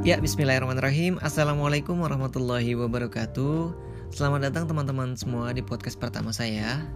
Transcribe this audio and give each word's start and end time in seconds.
Ya, 0.00 0.16
bismillahirrahmanirrahim. 0.16 1.20
Assalamualaikum 1.20 2.00
warahmatullahi 2.00 2.72
wabarakatuh. 2.72 3.76
Selamat 4.08 4.48
datang 4.48 4.64
teman-teman 4.64 5.12
semua 5.12 5.52
di 5.52 5.60
podcast 5.60 6.00
pertama 6.00 6.32
saya. 6.32 6.88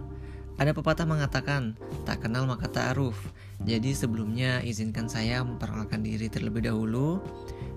Ada 0.57 0.73
pepatah 0.73 1.05
mengatakan, 1.05 1.77
tak 2.01 2.25
kenal 2.25 2.49
maka 2.49 2.65
ta'aruf. 2.65 3.13
Jadi 3.61 3.93
sebelumnya 3.93 4.57
izinkan 4.65 5.05
saya 5.05 5.45
memperkenalkan 5.45 6.01
diri 6.01 6.33
terlebih 6.33 6.65
dahulu. 6.65 7.21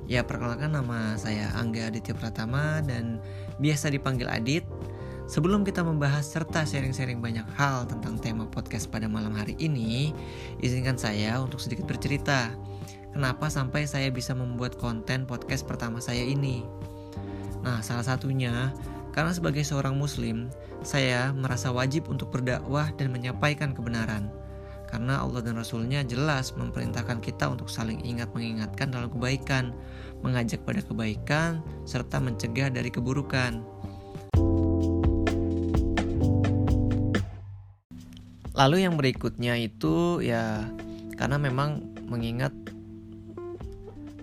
Ya, 0.09 0.25
perkenalkan 0.25 0.73
nama 0.73 1.21
saya 1.21 1.53
Angga 1.61 1.93
Aditya 1.93 2.17
Pratama 2.17 2.81
dan 2.81 3.21
biasa 3.61 3.93
dipanggil 3.93 4.33
Adit. 4.33 4.65
Sebelum 5.29 5.61
kita 5.61 5.85
membahas 5.85 6.25
serta 6.25 6.65
sharing-sharing 6.65 7.21
banyak 7.21 7.45
hal 7.61 7.85
tentang 7.85 8.17
tema 8.17 8.49
podcast 8.49 8.89
pada 8.89 9.05
malam 9.05 9.37
hari 9.37 9.61
ini, 9.61 10.09
izinkan 10.65 10.97
saya 10.97 11.37
untuk 11.37 11.61
sedikit 11.61 11.85
bercerita 11.85 12.57
kenapa 13.13 13.49
sampai 13.49 13.89
saya 13.89 14.09
bisa 14.13 14.33
membuat 14.37 14.77
konten 14.77 15.25
podcast 15.25 15.65
pertama 15.65 16.03
saya 16.03 16.23
ini. 16.23 16.65
Nah, 17.63 17.83
salah 17.83 18.07
satunya 18.07 18.73
karena 19.19 19.35
sebagai 19.35 19.67
seorang 19.67 19.99
muslim, 19.99 20.47
saya 20.87 21.35
merasa 21.35 21.75
wajib 21.75 22.07
untuk 22.07 22.31
berdakwah 22.31 22.95
dan 22.95 23.11
menyampaikan 23.11 23.75
kebenaran. 23.75 24.31
Karena 24.89 25.21
Allah 25.21 25.45
dan 25.45 25.59
Rasulnya 25.59 26.01
jelas 26.01 26.57
memerintahkan 26.57 27.21
kita 27.21 27.51
untuk 27.51 27.69
saling 27.69 28.01
ingat 28.07 28.33
mengingatkan 28.33 28.89
dalam 28.89 29.13
kebaikan, 29.13 29.77
mengajak 30.25 30.65
pada 30.65 30.81
kebaikan, 30.81 31.61
serta 31.85 32.23
mencegah 32.23 32.73
dari 32.73 32.89
keburukan. 32.89 33.61
Lalu 38.59 38.77
yang 38.87 38.95
berikutnya 38.95 39.55
itu 39.59 40.19
ya 40.23 40.63
karena 41.15 41.43
memang 41.43 41.83
mengingat 42.07 42.51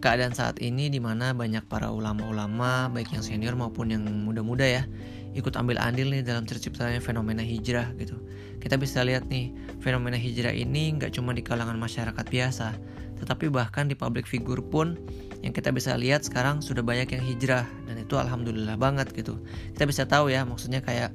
keadaan 0.05 0.37
saat 0.37 0.61
ini 0.61 0.93
di 0.93 1.01
mana 1.01 1.33
banyak 1.33 1.65
para 1.65 1.89
ulama-ulama 1.89 2.93
baik 2.93 3.09
yang 3.17 3.25
senior 3.25 3.57
maupun 3.57 3.89
yang 3.89 4.05
muda-muda 4.05 4.61
ya 4.61 4.85
ikut 5.33 5.57
ambil 5.57 5.81
andil 5.81 6.13
nih 6.13 6.21
dalam 6.21 6.45
terciptanya 6.45 7.01
fenomena 7.01 7.41
hijrah 7.41 7.89
gitu. 7.97 8.13
Kita 8.61 8.77
bisa 8.77 9.01
lihat 9.01 9.25
nih 9.27 9.49
fenomena 9.81 10.13
hijrah 10.13 10.53
ini 10.53 10.93
nggak 10.95 11.17
cuma 11.17 11.33
di 11.33 11.41
kalangan 11.41 11.75
masyarakat 11.75 12.21
biasa, 12.21 12.77
tetapi 13.17 13.49
bahkan 13.49 13.89
di 13.89 13.97
public 13.97 14.29
figure 14.29 14.61
pun 14.61 14.95
yang 15.41 15.51
kita 15.51 15.73
bisa 15.73 15.97
lihat 15.97 16.21
sekarang 16.21 16.61
sudah 16.61 16.85
banyak 16.85 17.09
yang 17.09 17.23
hijrah 17.25 17.65
dan 17.89 17.97
itu 17.97 18.15
alhamdulillah 18.15 18.77
banget 18.77 19.09
gitu. 19.11 19.41
Kita 19.73 19.89
bisa 19.89 20.05
tahu 20.05 20.31
ya 20.31 20.47
maksudnya 20.47 20.85
kayak 20.85 21.11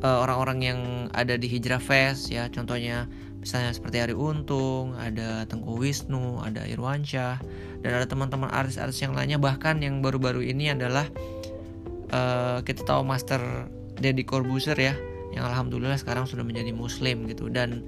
eh, 0.00 0.18
orang-orang 0.18 0.58
uh, 0.58 0.66
yang 0.74 0.80
ada 1.12 1.36
di 1.36 1.46
hijrah 1.46 1.78
fest 1.78 2.32
ya 2.32 2.50
contohnya 2.50 3.04
misalnya 3.40 3.70
seperti 3.72 4.02
Ari 4.02 4.14
Untung, 4.14 4.98
ada 4.98 5.46
Tengku 5.46 5.78
Wisnu, 5.78 6.42
ada 6.42 6.66
Irwansyah, 6.66 7.38
dan 7.80 7.90
ada 7.90 8.06
teman-teman 8.06 8.50
artis-artis 8.50 9.00
yang 9.00 9.14
lainnya. 9.14 9.38
Bahkan 9.38 9.80
yang 9.82 10.02
baru-baru 10.02 10.42
ini 10.44 10.74
adalah 10.74 11.06
uh, 12.10 12.60
kita 12.66 12.82
tahu 12.84 13.06
Master 13.06 13.40
Deddy 13.98 14.26
Corbuzier 14.26 14.76
ya, 14.76 14.94
yang 15.34 15.46
alhamdulillah 15.46 15.96
sekarang 15.96 16.26
sudah 16.26 16.42
menjadi 16.42 16.74
Muslim 16.74 17.26
gitu. 17.30 17.46
Dan 17.50 17.86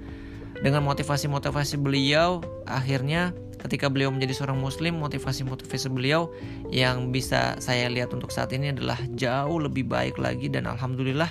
dengan 0.61 0.85
motivasi-motivasi 0.85 1.79
beliau 1.81 2.43
akhirnya 2.69 3.33
ketika 3.61 3.89
beliau 3.89 4.09
menjadi 4.09 4.41
seorang 4.41 4.57
muslim 4.57 4.97
motivasi-motivasi 4.97 5.93
beliau 5.93 6.33
yang 6.73 7.13
bisa 7.13 7.57
saya 7.61 7.87
lihat 7.87 8.09
untuk 8.13 8.33
saat 8.33 8.49
ini 8.53 8.73
adalah 8.73 8.97
jauh 9.13 9.61
lebih 9.61 9.85
baik 9.85 10.17
lagi 10.17 10.49
dan 10.49 10.65
alhamdulillah 10.65 11.29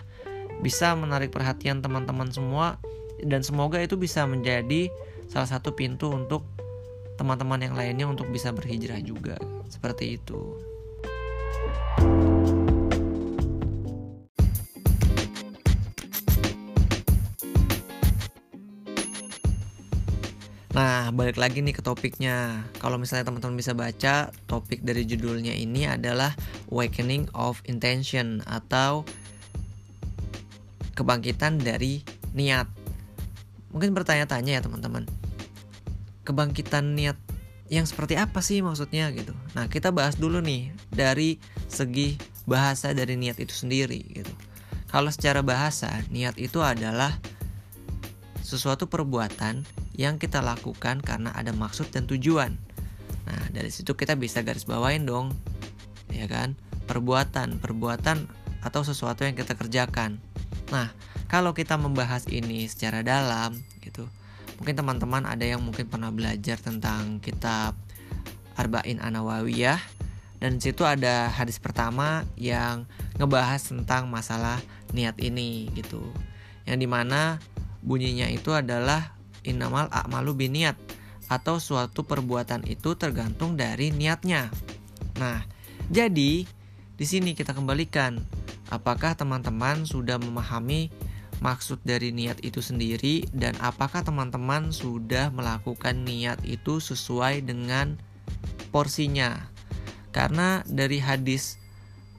bisa 0.63 0.95
menarik 0.95 1.35
perhatian 1.35 1.83
teman-teman 1.83 2.31
semua 2.31 2.79
dan 3.25 3.45
semoga 3.45 3.81
itu 3.81 3.97
bisa 3.97 4.25
menjadi 4.25 4.89
salah 5.31 5.49
satu 5.49 5.73
pintu 5.77 6.11
untuk 6.11 6.47
teman-teman 7.21 7.61
yang 7.61 7.75
lainnya 7.77 8.07
untuk 8.09 8.33
bisa 8.33 8.49
berhijrah 8.51 8.99
juga 9.05 9.37
seperti 9.69 10.17
itu. 10.17 10.41
Nah, 20.71 21.13
balik 21.13 21.37
lagi 21.37 21.61
nih 21.61 21.77
ke 21.77 21.83
topiknya. 21.85 22.65
Kalau 22.81 22.97
misalnya 22.97 23.29
teman-teman 23.29 23.59
bisa 23.59 23.77
baca, 23.77 24.33
topik 24.49 24.81
dari 24.81 25.05
judulnya 25.05 25.53
ini 25.53 25.85
adalah 25.85 26.33
Awakening 26.73 27.29
of 27.37 27.61
Intention 27.69 28.41
atau 28.49 29.05
kebangkitan 30.97 31.61
dari 31.61 32.01
niat 32.33 32.80
mungkin 33.71 33.95
bertanya-tanya 33.95 34.59
ya 34.59 34.63
teman-teman. 34.63 35.07
Kebangkitan 36.27 36.95
niat 36.95 37.19
yang 37.71 37.87
seperti 37.87 38.19
apa 38.19 38.43
sih 38.43 38.61
maksudnya 38.61 39.15
gitu? 39.15 39.31
Nah 39.55 39.71
kita 39.71 39.95
bahas 39.95 40.19
dulu 40.19 40.43
nih 40.43 40.75
dari 40.91 41.39
segi 41.71 42.19
bahasa 42.45 42.91
dari 42.91 43.15
niat 43.15 43.39
itu 43.39 43.55
sendiri 43.55 44.03
gitu. 44.11 44.35
Kalau 44.91 45.09
secara 45.15 45.41
bahasa 45.47 46.03
niat 46.11 46.35
itu 46.35 46.59
adalah 46.59 47.15
sesuatu 48.43 48.91
perbuatan 48.91 49.63
yang 49.95 50.19
kita 50.19 50.43
lakukan 50.43 50.99
karena 50.99 51.31
ada 51.31 51.55
maksud 51.55 51.95
dan 51.95 52.11
tujuan. 52.11 52.59
Nah 53.31 53.43
dari 53.55 53.71
situ 53.71 53.95
kita 53.95 54.19
bisa 54.19 54.43
garis 54.43 54.67
bawain 54.67 55.07
dong 55.07 55.31
ya 56.11 56.27
kan? 56.27 56.59
Perbuatan 56.91 57.63
perbuatan 57.63 58.27
atau 58.67 58.83
sesuatu 58.83 59.23
yang 59.23 59.39
kita 59.39 59.55
kerjakan. 59.55 60.19
Nah 60.75 60.91
kalau 61.31 61.55
kita 61.55 61.79
membahas 61.79 62.27
ini 62.27 62.67
secara 62.67 63.07
dalam 63.07 63.55
gitu 63.81 64.11
mungkin 64.59 64.75
teman-teman 64.77 65.25
ada 65.25 65.47
yang 65.47 65.63
mungkin 65.63 65.89
pernah 65.89 66.11
belajar 66.13 66.59
tentang 66.59 67.23
kitab 67.23 67.79
Arba'in 68.59 69.01
Anawawiyah 69.01 69.81
dan 70.41 70.57
situ 70.57 70.89
ada 70.89 71.29
hadis 71.29 71.61
pertama 71.61 72.25
yang 72.37 72.89
ngebahas 73.21 73.61
tentang 73.61 74.09
masalah 74.09 74.57
niat 74.97 75.21
ini 75.21 75.69
gitu. 75.77 76.01
Yang 76.65 76.79
di 76.81 76.89
mana 76.89 77.37
bunyinya 77.85 78.25
itu 78.33 78.57
adalah 78.57 79.13
inamal 79.45 79.93
a'malu 79.93 80.33
biniat 80.33 80.81
atau 81.29 81.61
suatu 81.61 82.09
perbuatan 82.09 82.65
itu 82.65 82.97
tergantung 82.97 83.55
dari 83.55 83.93
niatnya. 83.93 84.49
Nah 85.21 85.45
jadi 85.93 86.49
di 86.97 87.05
sini 87.05 87.37
kita 87.37 87.53
kembalikan 87.53 88.17
apakah 88.73 89.13
teman-teman 89.13 89.85
sudah 89.85 90.17
memahami 90.17 90.89
maksud 91.41 91.81
dari 91.83 92.13
niat 92.13 92.45
itu 92.45 92.61
sendiri 92.61 93.25
dan 93.33 93.57
apakah 93.65 94.05
teman-teman 94.05 94.73
sudah 94.73 95.33
melakukan 95.33 96.05
niat 96.05 96.41
itu 96.45 96.79
sesuai 96.79 97.45
dengan 97.45 97.97
porsinya. 98.71 99.51
Karena 100.13 100.61
dari 100.69 101.01
hadis 101.01 101.61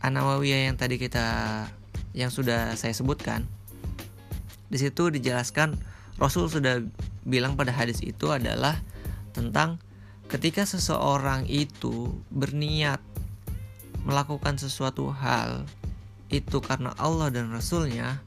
Anawawiyah 0.01 0.73
yang 0.73 0.77
tadi 0.81 0.97
kita 0.97 1.69
yang 2.17 2.33
sudah 2.33 2.73
saya 2.75 2.91
sebutkan 2.91 3.45
di 4.71 4.79
situ 4.79 5.11
dijelaskan 5.11 5.75
Rasul 6.15 6.47
sudah 6.47 6.79
bilang 7.27 7.59
pada 7.59 7.75
hadis 7.75 7.99
itu 7.99 8.31
adalah 8.31 8.79
tentang 9.35 9.83
ketika 10.31 10.63
seseorang 10.63 11.43
itu 11.51 12.15
berniat 12.31 13.03
melakukan 14.07 14.55
sesuatu 14.55 15.11
hal 15.11 15.67
itu 16.31 16.63
karena 16.63 16.95
Allah 16.95 17.27
dan 17.29 17.51
Rasulnya 17.51 18.23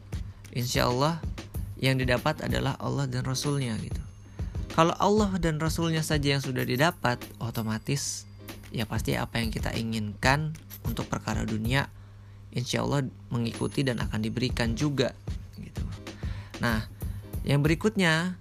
insya 0.54 0.88
Allah 0.88 1.18
yang 1.82 2.00
didapat 2.00 2.40
adalah 2.46 2.78
Allah 2.80 3.04
dan 3.10 3.26
Rasulnya 3.26 3.76
gitu. 3.82 4.00
Kalau 4.74 4.94
Allah 4.98 5.30
dan 5.38 5.62
Rasulnya 5.62 6.02
saja 6.02 6.34
yang 6.34 6.42
sudah 6.42 6.66
didapat, 6.66 7.20
otomatis 7.38 8.26
ya 8.74 8.88
pasti 8.88 9.14
apa 9.14 9.38
yang 9.38 9.54
kita 9.54 9.70
inginkan 9.74 10.54
untuk 10.82 11.06
perkara 11.06 11.46
dunia, 11.46 11.86
insya 12.50 12.82
Allah 12.82 13.06
mengikuti 13.30 13.86
dan 13.86 14.02
akan 14.02 14.18
diberikan 14.18 14.74
juga 14.74 15.14
gitu. 15.58 15.84
Nah, 16.58 16.86
yang 17.46 17.62
berikutnya 17.62 18.34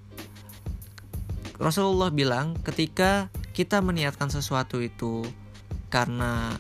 Rasulullah 1.61 2.09
bilang 2.09 2.57
ketika 2.65 3.29
kita 3.53 3.81
meniatkan 3.85 4.33
sesuatu 4.33 4.81
itu 4.81 5.21
karena 5.93 6.57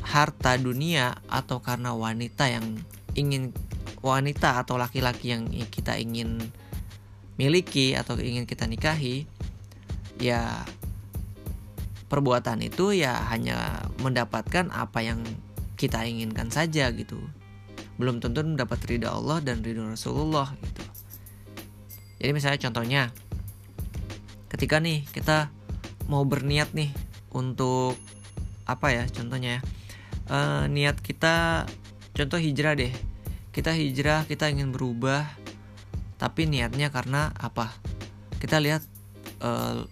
harta 0.00 0.56
dunia 0.56 1.20
atau 1.28 1.60
karena 1.60 1.92
wanita 1.92 2.48
yang 2.48 2.80
ingin 3.12 3.52
wanita 4.04 4.60
atau 4.60 4.76
laki-laki 4.76 5.32
yang 5.32 5.48
kita 5.72 5.96
ingin 5.96 6.36
miliki 7.40 7.96
atau 7.96 8.20
ingin 8.20 8.44
kita 8.44 8.68
nikahi 8.68 9.24
ya 10.20 10.62
perbuatan 12.12 12.62
itu 12.62 12.94
ya 12.94 13.16
hanya 13.32 13.88
mendapatkan 14.04 14.68
apa 14.70 15.00
yang 15.00 15.24
kita 15.80 16.04
inginkan 16.04 16.52
saja 16.52 16.92
gitu. 16.92 17.18
Belum 17.96 18.20
tentu 18.20 18.44
mendapat 18.44 18.78
ridha 18.86 19.08
Allah 19.10 19.40
dan 19.40 19.64
ridha 19.64 19.82
Rasulullah 19.82 20.52
gitu. 20.60 20.84
Jadi 22.20 22.30
misalnya 22.30 22.60
contohnya 22.60 23.02
ketika 24.52 24.78
nih 24.78 25.02
kita 25.10 25.50
mau 26.06 26.22
berniat 26.22 26.76
nih 26.76 26.92
untuk 27.34 27.96
apa 28.68 28.92
ya 28.92 29.04
contohnya 29.10 29.58
ya? 29.58 29.60
E, 30.30 30.38
niat 30.70 31.00
kita 31.02 31.66
contoh 32.14 32.38
hijrah 32.38 32.78
deh 32.78 32.94
kita 33.54 33.70
hijrah 33.70 34.26
kita 34.26 34.50
ingin 34.50 34.74
berubah 34.74 35.30
tapi 36.18 36.50
niatnya 36.50 36.90
karena 36.90 37.30
apa? 37.38 37.70
Kita 38.42 38.58
lihat 38.58 38.82
uh, 39.38 39.86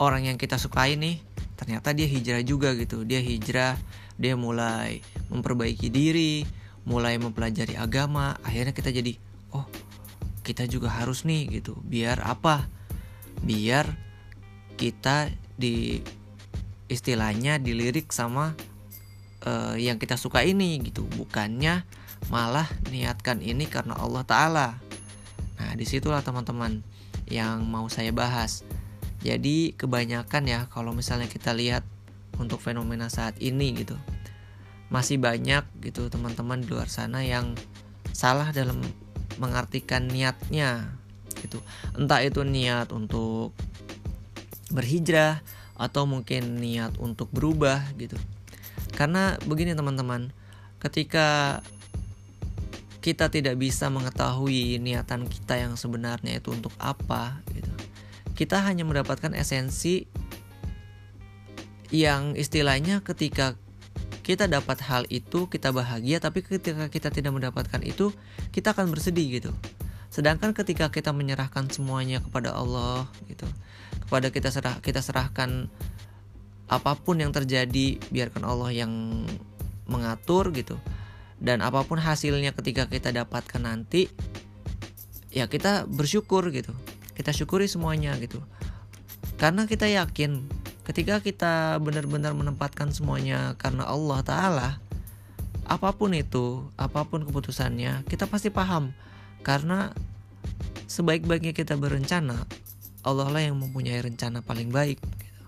orang 0.00 0.32
yang 0.32 0.40
kita 0.40 0.56
sukai 0.56 0.96
nih 0.96 1.20
ternyata 1.60 1.92
dia 1.92 2.08
hijrah 2.08 2.40
juga 2.40 2.72
gitu. 2.72 3.04
Dia 3.04 3.20
hijrah 3.20 3.76
dia 4.16 4.34
mulai 4.34 5.04
memperbaiki 5.28 5.92
diri 5.92 6.48
mulai 6.84 7.16
mempelajari 7.16 7.80
agama 7.80 8.36
akhirnya 8.44 8.76
kita 8.76 8.92
jadi 8.92 9.16
oh 9.56 9.64
kita 10.40 10.64
juga 10.64 10.88
harus 10.88 11.28
nih 11.28 11.60
gitu. 11.60 11.76
Biar 11.84 12.24
apa? 12.24 12.64
Biar 13.44 13.92
kita 14.80 15.28
di 15.60 16.00
istilahnya 16.88 17.60
dilirik 17.60 18.12
sama 18.12 18.56
uh, 19.44 19.76
yang 19.76 20.00
kita 20.00 20.16
suka 20.16 20.44
ini 20.44 20.80
gitu. 20.84 21.04
Bukannya 21.16 22.03
malah 22.32 22.68
niatkan 22.88 23.40
ini 23.44 23.68
karena 23.68 23.96
Allah 23.96 24.24
Ta'ala 24.24 24.68
nah 25.54 25.70
di 25.78 25.86
situlah 25.86 26.20
teman-teman 26.20 26.82
yang 27.30 27.64
mau 27.64 27.88
saya 27.88 28.10
bahas 28.12 28.64
jadi 29.24 29.72
kebanyakan 29.72 30.44
ya 30.44 30.60
kalau 30.68 30.92
misalnya 30.92 31.24
kita 31.32 31.56
lihat 31.56 31.80
untuk 32.36 32.60
fenomena 32.60 33.08
saat 33.08 33.40
ini 33.40 33.72
gitu. 33.72 33.96
Masih 34.92 35.16
banyak 35.16 35.64
gitu 35.80 36.12
teman-teman 36.12 36.60
di 36.60 36.68
luar 36.68 36.92
sana 36.92 37.24
yang 37.24 37.56
salah 38.12 38.52
dalam 38.52 38.84
mengartikan 39.40 40.06
niatnya 40.06 40.92
gitu. 41.40 41.56
Entah 41.96 42.20
itu 42.20 42.44
niat 42.44 42.92
untuk 42.92 43.56
berhijrah 44.68 45.40
atau 45.80 46.04
mungkin 46.04 46.60
niat 46.60 47.00
untuk 47.00 47.32
berubah 47.32 47.80
gitu. 47.96 48.20
Karena 48.92 49.40
begini 49.48 49.72
teman-teman, 49.72 50.30
ketika 50.84 51.58
kita 53.04 53.28
tidak 53.28 53.60
bisa 53.60 53.92
mengetahui 53.92 54.80
niatan 54.80 55.28
kita 55.28 55.60
yang 55.60 55.76
sebenarnya 55.76 56.40
itu 56.40 56.56
untuk 56.56 56.72
apa 56.80 57.44
gitu. 57.52 57.68
Kita 58.32 58.64
hanya 58.64 58.88
mendapatkan 58.88 59.36
esensi 59.36 60.08
yang 61.92 62.32
istilahnya 62.32 63.04
ketika 63.04 63.60
kita 64.24 64.48
dapat 64.48 64.80
hal 64.88 65.04
itu 65.12 65.52
kita 65.52 65.68
bahagia 65.68 66.16
tapi 66.16 66.40
ketika 66.40 66.88
kita 66.88 67.12
tidak 67.12 67.36
mendapatkan 67.36 67.84
itu 67.84 68.08
kita 68.56 68.72
akan 68.72 68.88
bersedih 68.88 69.36
gitu. 69.36 69.52
Sedangkan 70.08 70.56
ketika 70.56 70.88
kita 70.88 71.12
menyerahkan 71.12 71.68
semuanya 71.68 72.24
kepada 72.24 72.56
Allah 72.56 73.04
gitu 73.28 73.44
kepada 74.08 74.32
kita 74.32 74.48
serah 74.48 74.80
kita 74.80 75.04
serahkan 75.04 75.68
apa 76.72 76.96
pun 76.96 77.20
yang 77.20 77.36
terjadi 77.36 78.00
biarkan 78.08 78.48
Allah 78.48 78.72
yang 78.72 78.92
mengatur 79.84 80.48
gitu 80.56 80.80
dan 81.42 81.60
apa 81.60 81.82
pun 81.86 81.98
hasilnya 81.98 82.54
ketika 82.54 82.86
kita 82.86 83.10
dapatkan 83.10 83.62
nanti 83.62 84.10
ya 85.34 85.50
kita 85.50 85.86
bersyukur 85.86 86.48
gitu. 86.54 86.74
Kita 87.14 87.30
syukuri 87.30 87.70
semuanya 87.70 88.14
gitu. 88.18 88.42
Karena 89.38 89.66
kita 89.66 89.86
yakin 89.86 90.46
ketika 90.84 91.22
kita 91.22 91.78
benar-benar 91.80 92.36
menempatkan 92.36 92.92
semuanya 92.92 93.56
karena 93.56 93.88
Allah 93.88 94.20
Ta'ala 94.20 94.70
apa 95.64 95.96
pun 95.96 96.12
itu 96.12 96.68
apa 96.76 97.08
pun 97.08 97.24
keputusannya 97.24 98.06
kita 98.06 98.26
pasti 98.26 98.50
paham. 98.50 98.94
Karena 99.44 99.92
sebaik-baiknya 100.88 101.56
kita 101.56 101.74
berencana 101.74 102.46
Allah 103.04 103.28
lah 103.28 103.42
yang 103.44 103.60
mempunyai 103.60 104.00
rencana 104.00 104.40
paling 104.40 104.72
baik 104.72 104.96
gitu. 105.00 105.42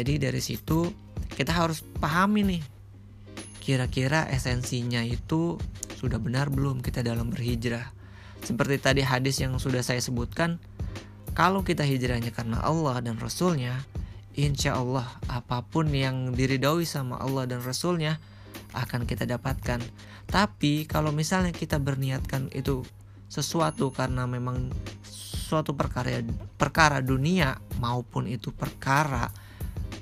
jadi 0.00 0.30
dari 0.30 0.40
situ 0.40 0.88
kita 1.36 1.52
harus 1.52 1.84
pahami 2.00 2.56
nih 2.56 2.62
kira-kira 3.70 4.26
esensinya 4.34 5.06
itu 5.06 5.54
sudah 5.94 6.18
benar 6.18 6.50
belum 6.50 6.82
kita 6.82 7.06
dalam 7.06 7.30
berhijrah 7.30 7.94
seperti 8.42 8.82
tadi 8.82 9.02
hadis 9.06 9.38
yang 9.38 9.54
sudah 9.62 9.86
saya 9.86 10.02
sebutkan 10.02 10.58
kalau 11.30 11.62
kita 11.62 11.86
hijrahnya 11.86 12.34
karena 12.34 12.58
Allah 12.58 12.98
dan 12.98 13.16
Rasulnya, 13.16 13.78
insya 14.34 14.74
Allah 14.76 15.06
apa 15.30 15.62
pun 15.62 15.86
yang 15.94 16.34
diridhoi 16.34 16.82
sama 16.82 17.22
Allah 17.22 17.46
dan 17.46 17.62
Rasulnya 17.62 18.18
akan 18.74 19.06
kita 19.06 19.26
dapatkan. 19.30 19.78
Tapi 20.26 20.86
kalau 20.90 21.14
misalnya 21.14 21.54
kita 21.54 21.78
berniatkan 21.78 22.50
itu 22.50 22.82
sesuatu 23.30 23.94
karena 23.94 24.26
memang 24.26 24.74
suatu 25.06 25.78
perkara 25.78 26.18
perkara 26.58 26.98
dunia 26.98 27.58
maupun 27.78 28.26
itu 28.26 28.50
perkara 28.50 29.30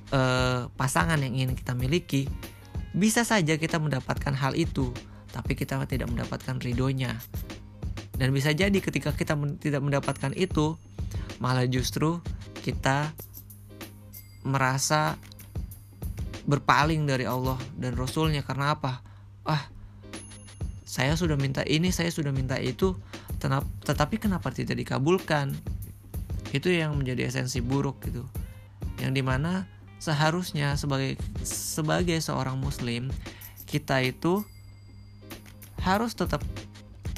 eh, 0.08 0.64
pasangan 0.72 1.20
yang 1.20 1.36
ingin 1.36 1.52
kita 1.52 1.76
miliki, 1.76 2.24
bisa 2.96 3.24
saja 3.24 3.56
kita 3.60 3.76
mendapatkan 3.76 4.32
hal 4.32 4.56
itu, 4.56 4.92
tapi 5.32 5.52
kita 5.58 5.80
tidak 5.84 6.08
mendapatkan 6.08 6.56
ridhonya. 6.60 7.16
Dan 8.18 8.34
bisa 8.34 8.50
jadi 8.50 8.74
ketika 8.82 9.14
kita 9.14 9.38
tidak 9.62 9.82
mendapatkan 9.84 10.34
itu, 10.34 10.74
malah 11.38 11.68
justru 11.68 12.18
kita 12.64 13.14
merasa 14.42 15.14
berpaling 16.48 17.04
dari 17.04 17.28
Allah 17.28 17.60
dan 17.76 17.94
Rasulnya 17.94 18.40
karena 18.42 18.74
apa? 18.74 19.04
Ah, 19.44 19.68
saya 20.88 21.14
sudah 21.14 21.36
minta 21.36 21.60
ini, 21.68 21.92
saya 21.92 22.08
sudah 22.08 22.32
minta 22.32 22.56
itu, 22.56 22.96
tetapi 23.84 24.18
kenapa 24.18 24.50
tidak 24.50 24.80
dikabulkan? 24.80 25.54
Itu 26.50 26.72
yang 26.72 26.96
menjadi 26.96 27.28
esensi 27.28 27.60
buruk 27.60 28.02
gitu. 28.08 28.24
Yang 28.98 29.12
di 29.20 29.22
mana 29.22 29.68
seharusnya 29.98 30.78
sebagai 30.78 31.18
sebagai 31.42 32.18
seorang 32.22 32.58
Muslim 32.58 33.10
kita 33.68 34.00
itu 34.00 34.42
harus 35.82 36.16
tetap 36.16 36.42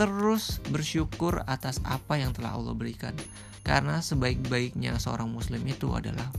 terus 0.00 0.64
bersyukur 0.72 1.44
atas 1.44 1.76
apa 1.84 2.16
yang 2.16 2.32
telah 2.32 2.56
Allah 2.56 2.72
berikan. 2.72 3.12
Karena 3.60 4.00
sebaik-baiknya 4.00 4.96
seorang 4.96 5.28
muslim 5.28 5.60
itu 5.68 5.92
adalah 5.92 6.32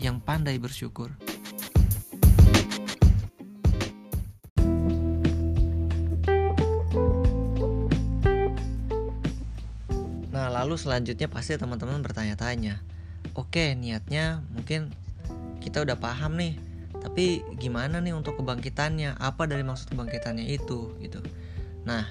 yang 0.00 0.16
pandai 0.18 0.56
bersyukur. 0.56 1.12
Nah, 10.32 10.48
lalu 10.48 10.80
selanjutnya 10.80 11.28
pasti 11.28 11.60
teman-teman 11.60 12.00
bertanya-tanya. 12.00 12.80
Oke, 13.36 13.76
niatnya 13.76 14.40
mungkin 14.48 14.96
kita 15.64 15.80
udah 15.80 15.96
paham 15.96 16.36
nih, 16.36 16.60
tapi 17.00 17.40
gimana 17.56 18.04
nih 18.04 18.12
untuk 18.12 18.36
kebangkitannya? 18.36 19.16
Apa 19.16 19.48
dari 19.48 19.64
maksud 19.64 19.96
kebangkitannya 19.96 20.44
itu 20.44 20.92
gitu. 21.00 21.24
Nah, 21.88 22.04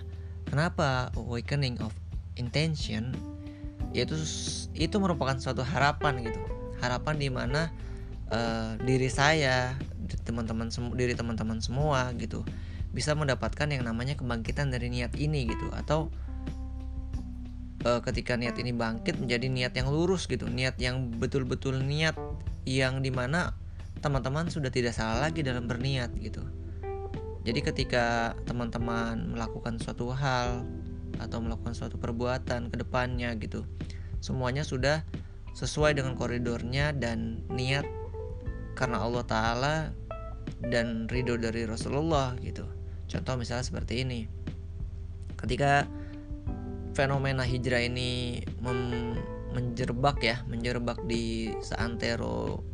kenapa 0.49 1.13
awakening 1.13 1.77
of 1.85 1.93
intention 2.37 3.13
yaitu 3.93 4.17
itu 4.73 4.97
merupakan 4.97 5.37
suatu 5.37 5.61
harapan 5.61 6.25
gitu 6.25 6.41
harapan 6.81 7.15
di 7.15 7.29
mana 7.29 7.69
uh, 8.33 8.73
diri 8.81 9.07
saya 9.07 9.77
teman-teman 10.25 10.73
diri 10.97 11.13
teman-teman 11.13 11.61
semua 11.61 12.09
gitu 12.17 12.41
bisa 12.93 13.13
mendapatkan 13.17 13.69
yang 13.69 13.85
namanya 13.85 14.17
kebangkitan 14.17 14.69
dari 14.69 14.89
niat 14.89 15.13
ini 15.17 15.49
gitu 15.49 15.69
atau 15.73 16.09
uh, 17.85 18.01
ketika 18.01 18.37
niat 18.37 18.57
ini 18.57 18.73
bangkit 18.73 19.17
menjadi 19.21 19.47
niat 19.49 19.73
yang 19.77 19.89
lurus 19.89 20.25
gitu 20.25 20.49
niat 20.49 20.77
yang 20.81 21.09
betul-betul 21.17 21.81
niat 21.81 22.17
yang 22.63 23.03
di 23.03 23.11
mana 23.11 23.55
teman-teman 23.99 24.51
sudah 24.51 24.71
tidak 24.71 24.95
salah 24.95 25.29
lagi 25.29 25.43
dalam 25.43 25.67
berniat 25.67 26.11
gitu 26.19 26.43
jadi 27.43 27.59
ketika 27.59 28.05
teman-teman 28.47 29.35
melakukan 29.35 29.75
suatu 29.75 30.15
hal 30.15 30.63
atau 31.19 31.43
melakukan 31.43 31.75
suatu 31.75 31.99
perbuatan 31.99 32.71
ke 32.71 32.75
depannya 32.79 33.35
gitu. 33.35 33.67
Semuanya 34.23 34.63
sudah 34.63 35.03
sesuai 35.53 35.99
dengan 35.99 36.15
koridornya 36.15 36.95
dan 36.95 37.43
niat 37.51 37.85
karena 38.73 39.03
Allah 39.03 39.23
Ta'ala 39.27 39.75
dan 40.71 41.11
ridho 41.11 41.35
dari 41.35 41.67
Rasulullah 41.67 42.33
gitu. 42.39 42.63
Contoh 43.11 43.35
misalnya 43.35 43.67
seperti 43.67 44.07
ini. 44.07 44.25
Ketika 45.35 45.83
fenomena 46.95 47.43
hijrah 47.43 47.83
ini 47.83 48.39
menjerbak 49.53 50.17
ya, 50.25 50.41
menjerbak 50.49 51.05
di 51.05 51.53
seantero 51.61 52.65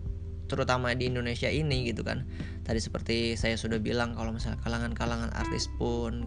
terutama 0.50 0.92
di 0.98 1.12
Indonesia 1.12 1.48
ini 1.48 1.86
gitu 1.94 2.02
kan. 2.02 2.26
Tadi 2.66 2.82
seperti 2.82 3.38
saya 3.38 3.54
sudah 3.56 3.78
bilang 3.78 4.18
kalau 4.18 4.34
misalnya 4.34 4.58
kalangan-kalangan 4.66 5.30
artis 5.38 5.70
pun 5.78 6.26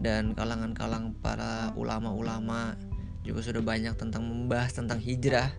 dan 0.00 0.32
kalangan-kalangan 0.32 1.12
para 1.20 1.76
ulama-ulama 1.76 2.78
juga 3.26 3.44
sudah 3.44 3.60
banyak 3.60 3.92
tentang 4.00 4.24
membahas 4.24 4.72
tentang 4.72 4.96
hijrah 5.02 5.52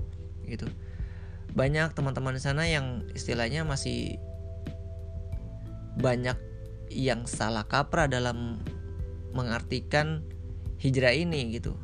gitu. 0.49 0.65
Banyak 1.53 1.93
teman-teman 1.93 2.33
di 2.33 2.41
sana 2.41 2.65
yang 2.65 3.05
istilahnya 3.13 3.61
masih 3.61 4.17
banyak 6.01 6.37
yang 6.89 7.29
salah 7.29 7.67
kaprah 7.69 8.09
dalam 8.09 8.57
mengartikan 9.37 10.25
hijrah 10.81 11.13
ini 11.13 11.53
gitu. 11.53 11.77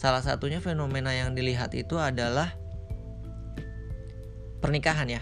Salah 0.00 0.24
satunya 0.24 0.64
fenomena 0.64 1.12
yang 1.12 1.36
dilihat 1.36 1.76
itu 1.76 2.00
adalah 2.00 2.56
pernikahan 4.64 5.12
ya. 5.12 5.20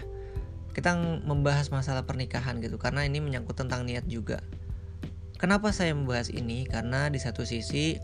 Kita 0.71 0.95
membahas 1.27 1.67
masalah 1.67 2.07
pernikahan 2.07 2.63
gitu 2.63 2.79
karena 2.79 3.03
ini 3.03 3.19
menyangkut 3.19 3.59
tentang 3.59 3.83
niat 3.83 4.07
juga 4.07 4.39
Kenapa 5.39 5.71
saya 5.71 5.95
membahas 5.95 6.27
ini? 6.35 6.67
Karena 6.67 7.07
di 7.07 7.15
satu 7.15 7.47
sisi 7.47 7.95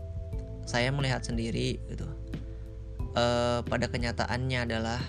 saya 0.64 0.88
melihat 0.88 1.20
sendiri 1.20 1.76
gitu. 1.92 2.08
E, 3.12 3.24
pada 3.60 3.92
kenyataannya 3.92 4.64
adalah 4.64 5.04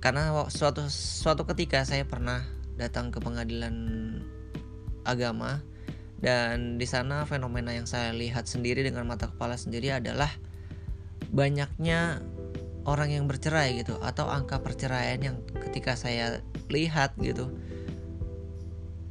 karena 0.00 0.32
suatu 0.48 0.88
suatu 0.88 1.44
ketika 1.52 1.84
saya 1.84 2.08
pernah 2.08 2.40
datang 2.80 3.12
ke 3.12 3.20
pengadilan 3.20 3.76
agama 5.04 5.60
dan 6.24 6.80
di 6.80 6.88
sana 6.88 7.28
fenomena 7.28 7.76
yang 7.76 7.84
saya 7.84 8.16
lihat 8.16 8.48
sendiri 8.48 8.80
dengan 8.80 9.04
mata 9.04 9.28
kepala 9.28 9.60
sendiri 9.60 9.92
adalah 9.92 10.32
banyaknya 11.28 12.24
orang 12.88 13.12
yang 13.12 13.28
bercerai 13.28 13.84
gitu 13.84 14.00
atau 14.00 14.32
angka 14.32 14.64
perceraian 14.64 15.20
yang 15.20 15.36
ketika 15.68 15.92
saya 15.92 16.40
lihat 16.72 17.12
gitu 17.20 17.52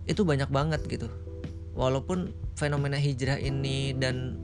itu 0.09 0.25
banyak 0.25 0.49
banget 0.49 0.81
gitu. 0.89 1.05
Walaupun 1.77 2.33
fenomena 2.57 2.97
hijrah 2.97 3.37
ini 3.37 3.93
dan 3.93 4.41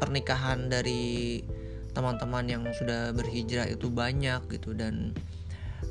pernikahan 0.00 0.72
dari 0.72 1.44
teman-teman 1.92 2.48
yang 2.48 2.64
sudah 2.72 3.12
berhijrah 3.12 3.68
itu 3.68 3.92
banyak 3.92 4.40
gitu 4.48 4.72
dan 4.72 5.12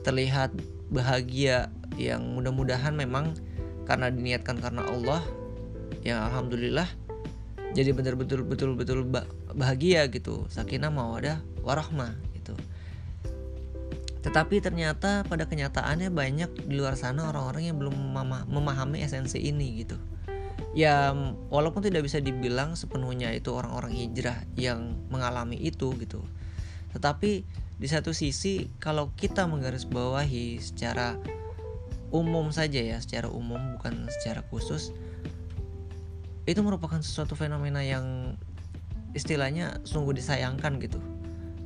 terlihat 0.02 0.50
bahagia 0.90 1.70
yang 2.02 2.34
mudah-mudahan 2.34 2.98
memang 2.98 3.38
karena 3.86 4.10
diniatkan 4.10 4.58
karena 4.58 4.84
Allah 4.90 5.22
ya 6.00 6.32
alhamdulillah 6.32 6.88
jadi 7.72 7.96
betul-betul 7.96 8.44
betul-betul 8.44 9.08
bahagia 9.56 10.08
gitu. 10.12 10.44
Sakinah 10.52 10.92
mawadah 10.92 11.40
warahmah 11.64 12.20
gitu. 12.36 12.52
Tetapi 14.22 14.60
ternyata 14.60 15.24
pada 15.26 15.48
kenyataannya 15.48 16.12
banyak 16.12 16.68
di 16.68 16.76
luar 16.76 17.00
sana 17.00 17.32
orang-orang 17.32 17.72
yang 17.72 17.78
belum 17.80 17.96
memahami 18.52 19.02
esensi 19.02 19.40
ini 19.40 19.88
gitu. 19.88 19.96
Ya 20.76 21.16
walaupun 21.48 21.84
tidak 21.84 22.08
bisa 22.08 22.20
dibilang 22.20 22.76
sepenuhnya 22.76 23.32
itu 23.32 23.52
orang-orang 23.52 23.92
hijrah 23.96 24.44
yang 24.60 25.00
mengalami 25.08 25.56
itu 25.56 25.96
gitu. 25.96 26.24
Tetapi 26.92 27.32
di 27.82 27.88
satu 27.88 28.12
sisi 28.12 28.68
kalau 28.84 29.16
kita 29.16 29.48
menggarisbawahi 29.48 30.60
secara 30.60 31.16
umum 32.12 32.52
saja 32.52 32.84
ya 32.84 33.00
secara 33.00 33.32
umum 33.32 33.80
bukan 33.80 34.06
secara 34.12 34.44
khusus 34.52 34.92
itu 36.52 36.62
merupakan 36.62 37.00
sesuatu 37.00 37.34
fenomena 37.40 37.80
yang 37.82 38.36
istilahnya 39.16 39.80
sungguh 39.88 40.16
disayangkan 40.16 40.80
gitu 40.84 41.00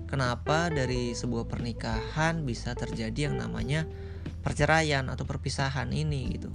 kenapa 0.06 0.70
dari 0.70 1.18
sebuah 1.18 1.50
pernikahan 1.50 2.46
bisa 2.46 2.78
terjadi 2.78 3.34
yang 3.34 3.42
namanya 3.42 3.90
perceraian 4.46 5.10
atau 5.10 5.26
perpisahan 5.26 5.90
ini 5.90 6.38
gitu 6.38 6.54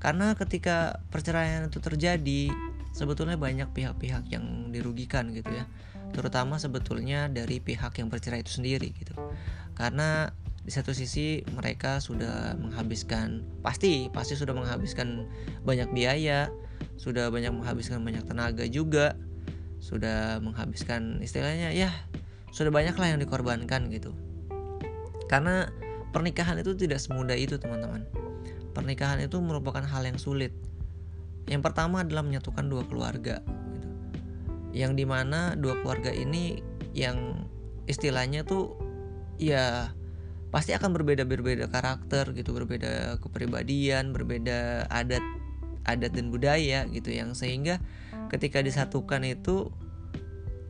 karena 0.00 0.32
ketika 0.32 1.04
perceraian 1.12 1.68
itu 1.68 1.76
terjadi, 1.78 2.48
sebetulnya 2.96 3.36
banyak 3.36 3.68
pihak-pihak 3.76 4.32
yang 4.32 4.72
dirugikan 4.72 5.28
gitu 5.36 5.52
ya. 5.52 5.68
Terutama 6.16 6.56
sebetulnya 6.56 7.28
dari 7.28 7.60
pihak 7.60 8.00
yang 8.00 8.08
bercerai 8.08 8.40
itu 8.40 8.58
sendiri 8.58 8.96
gitu. 8.96 9.12
Karena 9.76 10.32
di 10.70 10.78
satu 10.78 10.94
sisi 10.94 11.42
mereka 11.58 11.98
sudah 11.98 12.54
menghabiskan 12.54 13.42
pasti 13.58 14.06
pasti 14.14 14.38
sudah 14.38 14.54
menghabiskan 14.54 15.26
banyak 15.66 15.90
biaya, 15.90 16.46
sudah 16.94 17.26
banyak 17.26 17.50
menghabiskan 17.50 18.06
banyak 18.06 18.22
tenaga 18.22 18.62
juga, 18.70 19.18
sudah 19.82 20.38
menghabiskan 20.38 21.18
istilahnya 21.26 21.74
ya 21.74 21.90
sudah 22.54 22.70
banyak 22.70 22.94
lah 22.94 23.10
yang 23.10 23.18
dikorbankan 23.18 23.90
gitu. 23.90 24.14
Karena 25.26 25.66
pernikahan 26.14 26.54
itu 26.62 26.78
tidak 26.78 27.02
semudah 27.02 27.34
itu 27.34 27.58
teman-teman 27.58 28.06
pernikahan 28.70 29.18
itu 29.18 29.42
merupakan 29.42 29.82
hal 29.82 30.06
yang 30.06 30.22
sulit. 30.22 30.54
Yang 31.50 31.66
pertama 31.66 32.06
adalah 32.06 32.22
menyatukan 32.22 32.70
dua 32.70 32.86
keluarga, 32.86 33.42
gitu. 33.74 33.90
yang 34.70 34.94
di 34.94 35.02
mana 35.02 35.58
dua 35.58 35.82
keluarga 35.82 36.14
ini 36.14 36.62
yang 36.94 37.42
istilahnya 37.90 38.46
tuh 38.46 38.78
ya 39.34 39.90
pasti 40.50 40.74
akan 40.74 40.90
berbeda-berbeda 40.94 41.70
karakter 41.70 42.34
gitu, 42.34 42.50
berbeda 42.54 43.18
kepribadian, 43.22 44.10
berbeda 44.10 44.90
adat 44.90 45.22
adat 45.88 46.12
dan 46.12 46.28
budaya 46.28 46.84
gitu, 46.90 47.10
yang 47.10 47.32
sehingga 47.32 47.80
ketika 48.28 48.60
disatukan 48.60 49.24
itu 49.24 49.72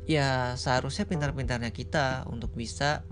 ya 0.09 0.55
seharusnya 0.57 1.05
pintar-pintarnya 1.05 1.73
kita 1.75 2.25
untuk 2.31 2.55
bisa 2.55 3.05